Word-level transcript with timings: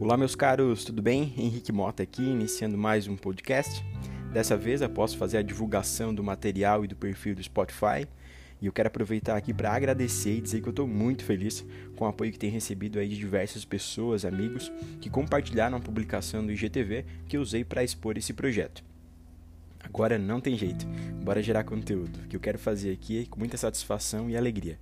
Olá, 0.00 0.16
meus 0.16 0.34
caros, 0.34 0.84
tudo 0.84 1.00
bem? 1.00 1.32
Henrique 1.38 1.70
Mota 1.70 2.02
aqui, 2.02 2.20
iniciando 2.20 2.76
mais 2.76 3.06
um 3.06 3.16
podcast. 3.16 3.84
Dessa 4.32 4.56
vez, 4.56 4.82
após 4.82 5.14
fazer 5.14 5.38
a 5.38 5.42
divulgação 5.42 6.12
do 6.12 6.22
material 6.22 6.84
e 6.84 6.88
do 6.88 6.96
perfil 6.96 7.36
do 7.36 7.42
Spotify, 7.42 8.04
e 8.60 8.66
eu 8.66 8.72
quero 8.72 8.88
aproveitar 8.88 9.36
aqui 9.36 9.54
para 9.54 9.72
agradecer 9.72 10.38
e 10.38 10.40
dizer 10.40 10.60
que 10.60 10.66
eu 10.66 10.70
estou 10.72 10.88
muito 10.88 11.24
feliz 11.24 11.64
com 11.96 12.04
o 12.04 12.08
apoio 12.08 12.32
que 12.32 12.38
tenho 12.38 12.52
recebido 12.52 12.98
aí 12.98 13.08
de 13.08 13.16
diversas 13.16 13.64
pessoas, 13.64 14.24
amigos, 14.24 14.70
que 15.00 15.08
compartilharam 15.08 15.76
a 15.76 15.80
publicação 15.80 16.44
do 16.44 16.50
IGTV 16.50 17.04
que 17.28 17.36
eu 17.36 17.40
usei 17.40 17.64
para 17.64 17.84
expor 17.84 18.18
esse 18.18 18.32
projeto. 18.32 18.82
Agora 19.80 20.18
não 20.18 20.40
tem 20.40 20.58
jeito, 20.58 20.86
bora 21.22 21.40
gerar 21.40 21.62
conteúdo, 21.62 22.26
que 22.28 22.34
eu 22.34 22.40
quero 22.40 22.58
fazer 22.58 22.92
aqui 22.92 23.26
com 23.26 23.38
muita 23.38 23.56
satisfação 23.56 24.28
e 24.28 24.36
alegria. 24.36 24.76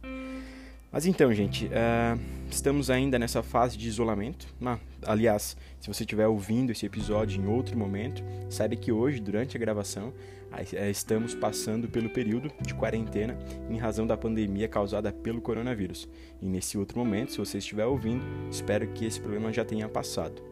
Mas 0.92 1.06
então, 1.06 1.32
gente, 1.32 1.66
uh, 1.68 2.20
estamos 2.50 2.90
ainda 2.90 3.18
nessa 3.18 3.42
fase 3.42 3.78
de 3.78 3.88
isolamento. 3.88 4.46
Ah, 4.62 4.78
aliás, 5.06 5.56
se 5.80 5.88
você 5.88 6.02
estiver 6.02 6.26
ouvindo 6.26 6.70
esse 6.70 6.84
episódio 6.84 7.42
em 7.42 7.46
outro 7.46 7.78
momento, 7.78 8.22
saiba 8.50 8.76
que 8.76 8.92
hoje, 8.92 9.18
durante 9.18 9.56
a 9.56 9.60
gravação, 9.60 10.08
uh, 10.08 10.90
estamos 10.90 11.34
passando 11.34 11.88
pelo 11.88 12.10
período 12.10 12.52
de 12.60 12.74
quarentena 12.74 13.38
em 13.70 13.78
razão 13.78 14.06
da 14.06 14.18
pandemia 14.18 14.68
causada 14.68 15.10
pelo 15.10 15.40
coronavírus. 15.40 16.06
E 16.42 16.46
nesse 16.46 16.76
outro 16.76 16.98
momento, 16.98 17.32
se 17.32 17.38
você 17.38 17.56
estiver 17.56 17.86
ouvindo, 17.86 18.22
espero 18.50 18.86
que 18.88 19.06
esse 19.06 19.18
problema 19.18 19.50
já 19.50 19.64
tenha 19.64 19.88
passado. 19.88 20.42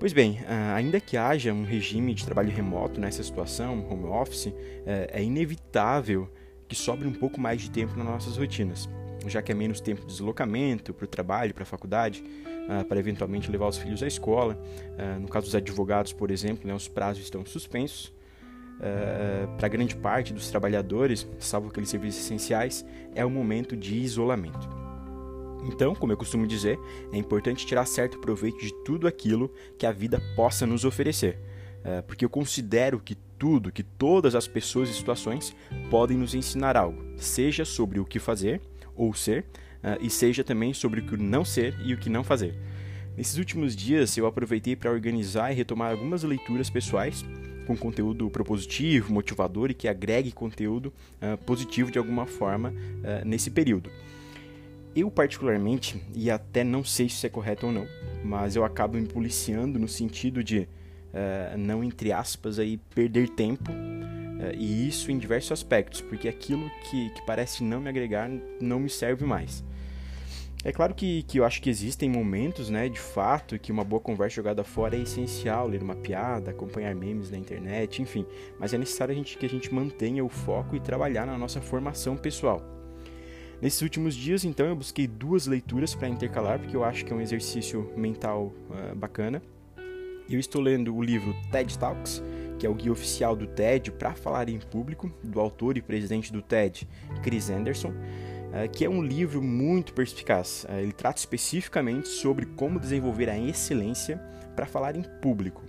Pois 0.00 0.12
bem, 0.12 0.40
uh, 0.40 0.74
ainda 0.74 0.98
que 0.98 1.16
haja 1.16 1.52
um 1.52 1.62
regime 1.62 2.12
de 2.12 2.24
trabalho 2.24 2.50
remoto 2.50 3.00
nessa 3.00 3.22
situação, 3.22 3.88
home 3.88 4.06
office, 4.06 4.52
é 4.84 5.22
inevitável 5.22 6.28
que 6.66 6.74
sobre 6.74 7.06
um 7.06 7.12
pouco 7.12 7.40
mais 7.40 7.62
de 7.62 7.70
tempo 7.70 7.96
nas 7.96 8.06
nossas 8.06 8.36
rotinas 8.36 8.88
já 9.28 9.42
que 9.42 9.52
é 9.52 9.54
menos 9.54 9.80
tempo 9.80 10.02
de 10.02 10.06
deslocamento 10.08 10.92
para 10.94 11.04
o 11.04 11.08
trabalho, 11.08 11.54
para 11.54 11.62
a 11.62 11.66
faculdade, 11.66 12.22
uh, 12.22 12.84
para 12.84 12.98
eventualmente 12.98 13.50
levar 13.50 13.68
os 13.68 13.78
filhos 13.78 14.02
à 14.02 14.06
escola. 14.06 14.54
Uh, 14.56 15.20
no 15.20 15.28
caso 15.28 15.46
dos 15.46 15.54
advogados, 15.54 16.12
por 16.12 16.30
exemplo, 16.30 16.66
né, 16.66 16.74
os 16.74 16.88
prazos 16.88 17.22
estão 17.22 17.44
suspensos. 17.44 18.06
Uh, 18.78 19.56
para 19.56 19.66
grande 19.66 19.96
parte 19.96 20.32
dos 20.32 20.48
trabalhadores, 20.48 21.26
salvo 21.38 21.68
aqueles 21.68 21.88
serviços 21.88 22.24
essenciais, 22.24 22.84
é 23.14 23.24
o 23.24 23.30
momento 23.30 23.76
de 23.76 23.96
isolamento. 23.96 24.68
Então, 25.64 25.94
como 25.94 26.12
eu 26.12 26.16
costumo 26.16 26.46
dizer, 26.46 26.78
é 27.12 27.16
importante 27.16 27.66
tirar 27.66 27.84
certo 27.84 28.18
proveito 28.18 28.58
de 28.58 28.72
tudo 28.84 29.08
aquilo 29.08 29.50
que 29.76 29.84
a 29.84 29.90
vida 29.90 30.22
possa 30.36 30.64
nos 30.64 30.84
oferecer, 30.84 31.36
porque 32.06 32.24
eu 32.24 32.30
considero 32.30 33.00
que 33.00 33.16
tudo, 33.38 33.72
que 33.72 33.82
todas 33.82 34.34
as 34.34 34.46
pessoas 34.46 34.88
e 34.88 34.94
situações 34.94 35.54
podem 35.90 36.16
nos 36.16 36.34
ensinar 36.34 36.76
algo, 36.76 37.04
seja 37.16 37.64
sobre 37.64 38.00
o 38.00 38.04
que 38.04 38.18
fazer, 38.18 38.60
ou 38.98 39.14
ser, 39.14 39.46
uh, 39.82 39.96
e 40.00 40.10
seja 40.10 40.44
também 40.44 40.74
sobre 40.74 41.00
o 41.00 41.06
que 41.06 41.16
não 41.16 41.44
ser 41.44 41.74
e 41.84 41.94
o 41.94 41.98
que 41.98 42.10
não 42.10 42.22
fazer. 42.22 42.54
Nesses 43.16 43.38
últimos 43.38 43.74
dias, 43.74 44.16
eu 44.16 44.26
aproveitei 44.26 44.76
para 44.76 44.92
organizar 44.92 45.50
e 45.50 45.54
retomar 45.54 45.90
algumas 45.90 46.22
leituras 46.22 46.70
pessoais 46.70 47.24
com 47.66 47.76
conteúdo 47.76 48.30
propositivo, 48.30 49.12
motivador 49.12 49.70
e 49.70 49.74
que 49.74 49.88
agregue 49.88 50.32
conteúdo 50.32 50.92
uh, 51.20 51.36
positivo 51.44 51.90
de 51.90 51.98
alguma 51.98 52.26
forma 52.26 52.70
uh, 52.70 53.26
nesse 53.26 53.50
período. 53.50 53.90
Eu, 54.96 55.10
particularmente, 55.10 56.02
e 56.14 56.30
até 56.30 56.64
não 56.64 56.82
sei 56.82 57.08
se 57.08 57.16
isso 57.16 57.26
é 57.26 57.28
correto 57.28 57.66
ou 57.66 57.72
não, 57.72 57.86
mas 58.24 58.56
eu 58.56 58.64
acabo 58.64 58.96
me 58.96 59.06
policiando 59.06 59.78
no 59.78 59.86
sentido 59.86 60.42
de 60.42 60.60
uh, 60.60 61.58
não, 61.58 61.84
entre 61.84 62.10
aspas, 62.10 62.58
aí, 62.58 62.78
perder 62.94 63.28
tempo 63.28 63.70
e 64.54 64.88
isso 64.88 65.10
em 65.10 65.18
diversos 65.18 65.52
aspectos, 65.52 66.00
porque 66.00 66.28
aquilo 66.28 66.70
que, 66.88 67.10
que 67.10 67.26
parece 67.26 67.62
não 67.64 67.80
me 67.80 67.88
agregar 67.88 68.30
não 68.60 68.80
me 68.80 68.88
serve 68.88 69.24
mais. 69.24 69.64
É 70.64 70.72
claro 70.72 70.92
que, 70.92 71.22
que 71.22 71.38
eu 71.38 71.44
acho 71.44 71.62
que 71.62 71.70
existem 71.70 72.10
momentos, 72.10 72.68
né, 72.68 72.88
de 72.88 72.98
fato, 72.98 73.58
que 73.58 73.70
uma 73.70 73.84
boa 73.84 74.00
conversa 74.00 74.36
jogada 74.36 74.64
fora 74.64 74.96
é 74.96 75.00
essencial, 75.00 75.68
ler 75.68 75.82
uma 75.82 75.94
piada, 75.94 76.50
acompanhar 76.50 76.94
memes 76.96 77.30
na 77.30 77.38
internet, 77.38 78.02
enfim, 78.02 78.26
mas 78.58 78.74
é 78.74 78.78
necessário 78.78 79.12
a 79.12 79.16
gente, 79.16 79.38
que 79.38 79.46
a 79.46 79.48
gente 79.48 79.72
mantenha 79.72 80.24
o 80.24 80.28
foco 80.28 80.74
e 80.74 80.80
trabalhar 80.80 81.26
na 81.26 81.38
nossa 81.38 81.60
formação 81.60 82.16
pessoal. 82.16 82.60
Nesses 83.62 83.82
últimos 83.82 84.14
dias, 84.14 84.44
então, 84.44 84.66
eu 84.66 84.74
busquei 84.74 85.06
duas 85.06 85.46
leituras 85.46 85.94
para 85.94 86.08
intercalar, 86.08 86.58
porque 86.58 86.76
eu 86.76 86.84
acho 86.84 87.04
que 87.04 87.12
é 87.12 87.16
um 87.16 87.20
exercício 87.20 87.92
mental 87.96 88.52
uh, 88.70 88.94
bacana. 88.94 89.42
Eu 90.30 90.38
estou 90.38 90.60
lendo 90.60 90.94
o 90.94 91.02
livro 91.02 91.34
TED 91.50 91.76
Talks, 91.78 92.22
que 92.58 92.66
é 92.66 92.70
o 92.70 92.74
guia 92.74 92.92
oficial 92.92 93.36
do 93.36 93.46
TED 93.46 93.92
para 93.92 94.14
falar 94.14 94.48
em 94.48 94.58
público, 94.58 95.10
do 95.22 95.40
autor 95.40 95.78
e 95.78 95.82
presidente 95.82 96.32
do 96.32 96.42
TED, 96.42 96.88
Chris 97.22 97.48
Anderson, 97.48 97.92
eh, 98.52 98.68
que 98.68 98.84
é 98.84 98.90
um 98.90 99.02
livro 99.02 99.42
muito 99.42 99.92
perspicaz. 99.92 100.66
Eh, 100.68 100.82
ele 100.82 100.92
trata 100.92 101.18
especificamente 101.18 102.08
sobre 102.08 102.46
como 102.46 102.80
desenvolver 102.80 103.28
a 103.28 103.38
excelência 103.38 104.20
para 104.56 104.66
falar 104.66 104.96
em 104.96 105.02
público, 105.20 105.62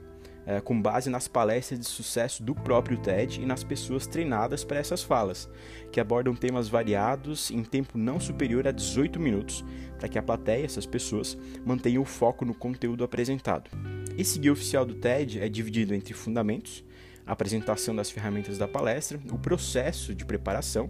eh, 0.45 0.61
com 0.61 0.81
base 0.81 1.09
nas 1.09 1.27
palestras 1.27 1.79
de 1.79 1.85
sucesso 1.85 2.41
do 2.41 2.55
próprio 2.55 2.97
TED 2.97 3.41
e 3.41 3.45
nas 3.45 3.63
pessoas 3.63 4.07
treinadas 4.07 4.63
para 4.63 4.79
essas 4.79 5.03
falas, 5.03 5.49
que 5.91 5.99
abordam 5.99 6.33
temas 6.33 6.69
variados 6.69 7.51
em 7.51 7.63
tempo 7.63 7.97
não 7.97 8.19
superior 8.19 8.67
a 8.67 8.71
18 8.71 9.19
minutos, 9.19 9.63
para 9.99 10.07
que 10.07 10.17
a 10.17 10.23
plateia, 10.23 10.65
essas 10.65 10.85
pessoas, 10.85 11.37
mantenham 11.65 12.01
o 12.01 12.05
foco 12.05 12.45
no 12.45 12.55
conteúdo 12.55 13.03
apresentado. 13.03 13.69
Esse 14.19 14.37
guia 14.37 14.51
oficial 14.51 14.85
do 14.85 14.95
TED 14.95 15.39
é 15.39 15.47
dividido 15.47 15.95
entre 15.95 16.13
fundamentos, 16.13 16.83
apresentação 17.25 17.95
das 17.95 18.11
ferramentas 18.11 18.57
da 18.57 18.67
palestra, 18.67 19.17
o 19.31 19.37
processo 19.37 20.13
de 20.13 20.25
preparação. 20.25 20.89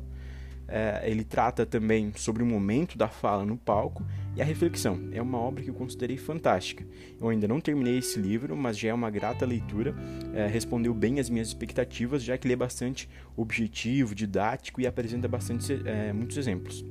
É, 0.68 1.04
ele 1.04 1.24
trata 1.24 1.64
também 1.64 2.12
sobre 2.16 2.42
o 2.42 2.46
momento 2.46 2.98
da 2.98 3.08
fala 3.08 3.46
no 3.46 3.56
palco 3.56 4.04
e 4.36 4.42
a 4.42 4.44
reflexão. 4.44 5.10
É 5.12 5.22
uma 5.22 5.38
obra 5.38 5.64
que 5.64 5.70
eu 5.70 5.76
considerei 5.76 6.18
fantástica. 6.18 6.84
Eu 7.22 7.30
ainda 7.30 7.48
não 7.48 7.62
terminei 7.62 8.00
esse 8.00 8.20
livro, 8.20 8.58
mas 8.58 8.80
já 8.80 8.90
é 8.90 8.94
uma 8.96 9.12
grata 9.12 9.46
leitura. 9.46 9.94
É, 10.34 10.48
respondeu 10.48 10.92
bem 10.92 11.20
às 11.20 11.30
minhas 11.30 11.50
expectativas, 11.50 12.24
já 12.24 12.36
que 12.36 12.48
ele 12.48 12.56
é 12.56 12.58
bastante 12.58 13.08
objetivo, 13.38 14.16
didático 14.16 14.82
e 14.82 14.88
apresenta 14.88 15.28
bastante, 15.28 15.80
é, 15.86 16.12
muitos 16.12 16.36
exemplos. 16.36 16.84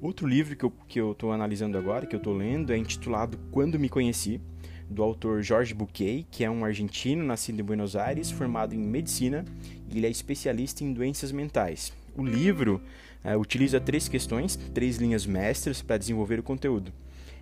Outro 0.00 0.26
livro 0.26 0.56
que 0.88 0.98
eu 0.98 1.12
estou 1.12 1.30
analisando 1.30 1.76
agora, 1.76 2.06
que 2.06 2.16
eu 2.16 2.18
estou 2.18 2.34
lendo, 2.34 2.72
é 2.72 2.78
intitulado 2.78 3.38
Quando 3.50 3.78
Me 3.78 3.90
Conheci 3.90 4.40
do 4.88 5.02
autor 5.02 5.42
Jorge 5.42 5.74
Buquet, 5.74 6.26
que 6.30 6.44
é 6.44 6.50
um 6.50 6.64
argentino 6.64 7.24
nascido 7.24 7.60
em 7.60 7.64
Buenos 7.64 7.96
Aires, 7.96 8.30
formado 8.30 8.74
em 8.74 8.78
medicina, 8.78 9.44
e 9.90 9.98
ele 9.98 10.06
é 10.06 10.10
especialista 10.10 10.84
em 10.84 10.92
doenças 10.92 11.32
mentais. 11.32 11.92
O 12.16 12.24
livro 12.24 12.80
uh, 13.24 13.38
utiliza 13.38 13.80
três 13.80 14.08
questões, 14.08 14.56
três 14.72 14.96
linhas 14.96 15.26
mestras 15.26 15.82
para 15.82 15.98
desenvolver 15.98 16.38
o 16.38 16.42
conteúdo. 16.42 16.92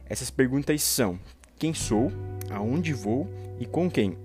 Essas 0.07 0.31
perguntas 0.31 0.83
são: 0.83 1.19
quem 1.59 1.75
sou, 1.75 2.11
aonde 2.51 2.93
vou 2.93 3.29
e 3.61 3.67
com 3.67 3.91
quem? 3.91 4.17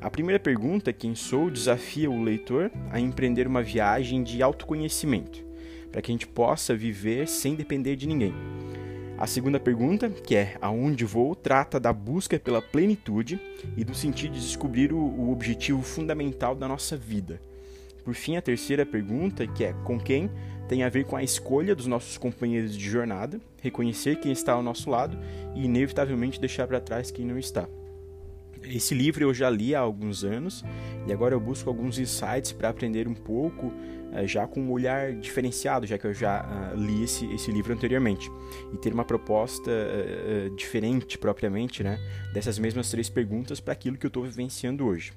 A 0.00 0.10
primeira 0.10 0.38
pergunta, 0.38 0.92
quem 0.92 1.14
sou, 1.14 1.50
desafia 1.50 2.10
o 2.10 2.22
leitor 2.22 2.70
a 2.90 3.00
empreender 3.00 3.46
uma 3.46 3.62
viagem 3.62 4.22
de 4.22 4.42
autoconhecimento, 4.42 5.44
para 5.90 6.02
que 6.02 6.10
a 6.10 6.14
gente 6.14 6.26
possa 6.26 6.76
viver 6.76 7.26
sem 7.26 7.54
depender 7.54 7.96
de 7.96 8.06
ninguém. 8.06 8.34
A 9.18 9.26
segunda 9.26 9.58
pergunta, 9.58 10.10
que 10.10 10.36
é 10.36 10.58
aonde 10.60 11.06
vou, 11.06 11.34
trata 11.34 11.80
da 11.80 11.90
busca 11.90 12.38
pela 12.38 12.60
plenitude 12.60 13.40
e 13.74 13.82
do 13.82 13.94
sentido 13.94 14.34
de 14.34 14.40
descobrir 14.40 14.92
o, 14.92 14.98
o, 14.98 15.32
objetivo 15.32 15.80
fundamental 15.82 16.54
da 16.54 16.68
nossa 16.68 16.98
vida. 16.98 17.40
Por 18.04 18.14
fim, 18.14 18.36
a 18.36 18.42
terceira 18.42 18.84
pergunta, 18.84 19.46
que 19.46 19.64
é 19.64 19.72
com 19.84 19.98
quem, 19.98 20.30
tem 20.68 20.82
a 20.82 20.90
ver 20.90 21.06
com 21.06 21.16
a 21.16 21.22
escolha 21.22 21.74
dos 21.74 21.86
nossos 21.86 22.18
companheiros 22.18 22.76
de 22.76 22.84
jornada, 22.84 23.40
reconhecer 23.62 24.20
quem 24.20 24.32
está 24.32 24.52
ao 24.52 24.62
nosso 24.62 24.90
lado 24.90 25.18
e 25.54 25.64
inevitavelmente 25.64 26.38
deixar 26.38 26.66
para 26.66 26.80
trás 26.80 27.10
quem 27.10 27.24
não 27.24 27.38
está. 27.38 27.66
Esse 28.66 28.94
livro 28.94 29.24
eu 29.24 29.32
já 29.32 29.48
li 29.48 29.74
há 29.74 29.80
alguns 29.80 30.24
anos 30.24 30.64
e 31.06 31.12
agora 31.12 31.34
eu 31.34 31.40
busco 31.40 31.68
alguns 31.68 31.98
insights 31.98 32.52
para 32.52 32.68
aprender 32.68 33.06
um 33.06 33.14
pouco 33.14 33.72
eh, 34.12 34.26
já 34.26 34.46
com 34.46 34.60
um 34.60 34.70
olhar 34.70 35.12
diferenciado, 35.12 35.86
já 35.86 35.98
que 35.98 36.06
eu 36.06 36.14
já 36.14 36.44
uh, 36.44 36.76
li 36.76 37.02
esse, 37.04 37.26
esse 37.34 37.50
livro 37.50 37.72
anteriormente, 37.72 38.30
e 38.72 38.76
ter 38.78 38.92
uma 38.92 39.04
proposta 39.04 39.70
uh, 39.70 40.46
uh, 40.46 40.56
diferente 40.56 41.18
propriamente 41.18 41.82
né, 41.82 41.98
dessas 42.32 42.58
mesmas 42.58 42.90
três 42.90 43.08
perguntas 43.10 43.60
para 43.60 43.72
aquilo 43.72 43.98
que 43.98 44.06
eu 44.06 44.08
estou 44.08 44.22
vivenciando 44.22 44.86
hoje. 44.86 45.12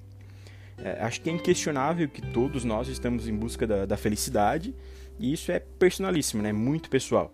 acho 1.00 1.22
que 1.22 1.30
é 1.30 1.34
inquestionável 1.34 2.08
que 2.10 2.22
todos 2.22 2.64
nós 2.64 2.88
estamos 2.88 3.28
em 3.28 3.36
busca 3.36 3.66
da, 3.66 3.86
da 3.86 3.98
felicidade, 3.98 4.76
e 5.18 5.34
isso 5.34 5.52
é 5.52 5.60
personalíssimo, 5.60 6.42
né, 6.42 6.52
muito 6.52 6.90
pessoal. 6.90 7.34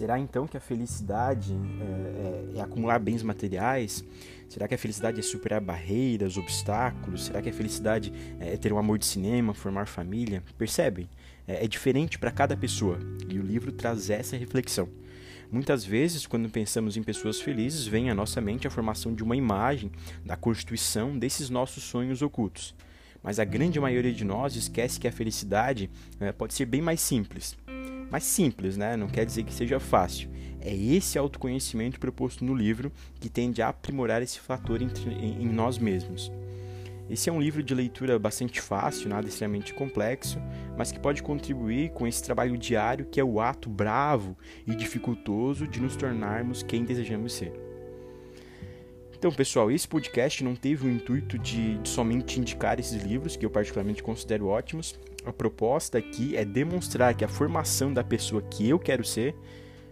Será 0.00 0.18
então 0.18 0.46
que 0.46 0.56
a 0.56 0.60
felicidade 0.60 1.52
é, 2.54 2.56
é, 2.56 2.62
acumular 2.62 2.98
bens 2.98 3.22
materiais? 3.22 4.02
Será 4.48 4.66
que 4.66 4.74
a 4.74 4.78
felicidade 4.78 5.20
é 5.20 5.22
superar 5.22 5.60
barreiras, 5.60 6.38
obstáculos? 6.38 7.26
Será 7.26 7.42
que 7.42 7.50
a 7.50 7.52
felicidade 7.52 8.10
é 8.40 8.56
ter 8.56 8.72
um 8.72 8.78
amor 8.78 8.98
de 8.98 9.04
cinema, 9.04 9.52
formar 9.52 9.86
família? 9.86 10.42
Percebem? 10.56 11.06
É, 11.46 11.66
é 11.66 11.68
diferente 11.68 12.18
para 12.18 12.30
cada 12.30 12.56
pessoa 12.56 12.98
e 13.28 13.38
o 13.38 13.42
livro 13.42 13.72
traz 13.72 14.08
essa 14.08 14.38
reflexão. 14.38 14.88
Muitas 15.52 15.84
vezes, 15.84 16.26
quando 16.26 16.48
pensamos 16.48 16.96
em 16.96 17.02
pessoas 17.02 17.38
felizes, 17.38 17.86
vem 17.86 18.08
à 18.08 18.14
nossa 18.14 18.40
mente 18.40 18.66
a 18.66 18.70
formação 18.70 19.14
de 19.14 19.22
uma 19.22 19.36
imagem 19.36 19.92
da 20.24 20.34
constituição 20.34 21.18
desses 21.18 21.50
nossos 21.50 21.82
sonhos 21.82 22.22
ocultos. 22.22 22.74
Mas 23.22 23.38
a 23.38 23.44
grande 23.44 23.78
maioria 23.78 24.14
de 24.14 24.24
nós 24.24 24.56
esquece 24.56 24.98
que 24.98 25.06
a 25.06 25.12
felicidade 25.12 25.90
é, 26.18 26.32
pode 26.32 26.54
ser 26.54 26.64
bem 26.64 26.80
mais 26.80 27.02
simples. 27.02 27.54
Mais 28.10 28.24
simples, 28.24 28.76
né? 28.76 28.96
Não 28.96 29.08
quer 29.08 29.24
dizer 29.24 29.44
que 29.44 29.54
seja 29.54 29.78
fácil. 29.78 30.28
É 30.60 30.74
esse 30.74 31.16
autoconhecimento 31.16 31.98
proposto 31.98 32.44
no 32.44 32.54
livro 32.54 32.92
que 33.20 33.28
tende 33.28 33.62
a 33.62 33.68
aprimorar 33.68 34.20
esse 34.20 34.40
fator 34.40 34.82
em, 34.82 34.90
em 35.40 35.48
nós 35.48 35.78
mesmos. 35.78 36.30
Esse 37.10 37.28
é 37.28 37.32
um 37.32 37.40
livro 37.40 37.60
de 37.60 37.74
leitura 37.74 38.18
bastante 38.20 38.60
fácil, 38.60 39.08
nada 39.08 39.26
extremamente 39.26 39.74
complexo, 39.74 40.40
mas 40.76 40.92
que 40.92 41.00
pode 41.00 41.24
contribuir 41.24 41.90
com 41.90 42.06
esse 42.06 42.22
trabalho 42.22 42.56
diário 42.56 43.04
que 43.04 43.18
é 43.18 43.24
o 43.24 43.40
ato 43.40 43.68
bravo 43.68 44.36
e 44.64 44.76
dificultoso 44.76 45.66
de 45.66 45.80
nos 45.80 45.96
tornarmos 45.96 46.62
quem 46.62 46.84
desejamos 46.84 47.32
ser. 47.32 47.52
Então, 49.20 49.32
pessoal, 49.32 49.70
esse 49.70 49.86
podcast 49.86 50.42
não 50.42 50.54
teve 50.54 50.86
o 50.86 50.90
intuito 50.90 51.36
de, 51.36 51.76
de 51.78 51.88
somente 51.88 52.38
indicar 52.38 52.78
esses 52.78 53.02
livros, 53.02 53.36
que 53.36 53.44
eu 53.44 53.50
particularmente 53.50 54.02
considero 54.02 54.46
ótimos. 54.46 54.98
A 55.24 55.32
proposta 55.32 55.98
aqui 55.98 56.36
é 56.36 56.44
demonstrar 56.44 57.14
que 57.14 57.24
a 57.24 57.28
formação 57.28 57.92
da 57.92 58.02
pessoa 58.02 58.42
que 58.42 58.68
eu 58.68 58.78
quero 58.78 59.04
ser 59.04 59.34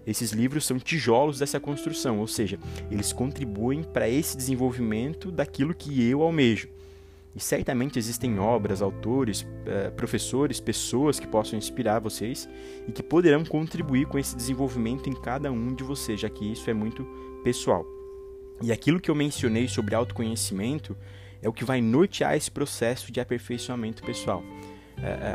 esses 0.07 0.33
livros 0.33 0.65
são 0.65 0.79
tijolos 0.79 1.39
dessa 1.39 1.61
construção, 1.61 2.19
ou 2.19 2.27
seja, 2.27 2.59
eles 2.91 3.13
contribuem 3.13 3.83
para 3.83 4.09
esse 4.09 4.35
desenvolvimento 4.39 5.31
daquilo 5.31 5.75
que 5.75 6.03
eu 6.03 6.23
almejo. 6.23 6.71
E 7.37 7.41
certamente 7.41 7.99
existem 7.99 8.39
obras, 8.39 8.81
autores, 8.81 9.47
eh, 9.67 9.91
professores, 9.91 10.61
pessoas 10.61 11.21
que 11.21 11.27
possam 11.27 11.59
inspirar 11.59 12.01
vocês 12.01 12.49
e 12.89 12.91
que 12.91 13.03
poderão 13.03 13.45
contribuir 13.45 14.07
com 14.07 14.19
esse 14.19 14.35
desenvolvimento 14.35 15.11
em 15.11 15.13
cada 15.13 15.53
um 15.53 15.75
de 15.75 15.85
vocês, 15.85 16.19
já 16.19 16.31
que 16.31 16.51
isso 16.51 16.71
é 16.71 16.75
muito 16.75 17.07
pessoal. 17.45 17.85
E 18.63 18.73
aquilo 18.73 18.99
que 18.99 19.11
eu 19.11 19.15
mencionei 19.15 19.69
sobre 19.69 19.95
autoconhecimento 19.95 20.97
é 21.43 21.49
o 21.49 21.53
que 21.53 21.65
vai 21.65 21.81
nortear 21.83 22.35
esse 22.35 22.51
processo 22.51 23.13
de 23.13 23.21
aperfeiçoamento 23.21 24.03
pessoal, 24.03 24.43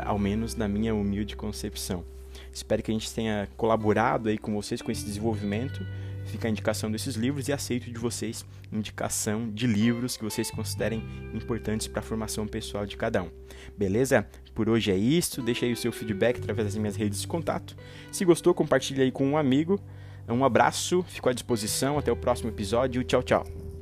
ao 0.04 0.18
menos 0.18 0.54
na 0.54 0.68
minha 0.68 0.94
humilde 0.94 1.36
concepção. 1.36 2.04
Espero 2.52 2.82
que 2.82 2.90
a 2.90 2.94
gente 2.94 3.12
tenha 3.12 3.48
colaborado 3.56 4.28
aí 4.28 4.38
com 4.38 4.54
vocês 4.54 4.80
com 4.80 4.90
esse 4.90 5.04
desenvolvimento 5.04 5.84
fica 6.24 6.48
a 6.48 6.50
indicação 6.50 6.90
desses 6.90 7.14
livros 7.14 7.48
e 7.48 7.52
aceito 7.52 7.90
de 7.90 7.98
vocês 7.98 8.44
indicação 8.72 9.50
de 9.50 9.66
livros 9.66 10.16
que 10.16 10.24
vocês 10.24 10.50
considerem 10.50 11.02
importantes 11.32 11.86
para 11.86 12.00
a 12.00 12.02
formação 12.02 12.46
pessoal 12.46 12.84
de 12.84 12.96
cada 12.96 13.22
um. 13.22 13.30
Beleza? 13.76 14.26
Por 14.52 14.68
hoje 14.68 14.90
é 14.90 14.96
isso. 14.96 15.40
Deixa 15.42 15.64
aí 15.64 15.72
o 15.72 15.76
seu 15.76 15.92
feedback 15.92 16.38
através 16.40 16.68
das 16.68 16.76
minhas 16.76 16.96
redes 16.96 17.20
de 17.20 17.26
contato. 17.28 17.76
Se 18.10 18.24
gostou, 18.24 18.52
compartilhe 18.52 19.02
aí 19.02 19.12
com 19.12 19.26
um 19.26 19.36
amigo. 19.36 19.80
Um 20.28 20.44
abraço, 20.44 21.04
fico 21.08 21.28
à 21.28 21.32
disposição. 21.32 21.98
Até 21.98 22.10
o 22.10 22.16
próximo 22.16 22.50
episódio. 22.50 23.04
Tchau, 23.04 23.22
tchau. 23.22 23.73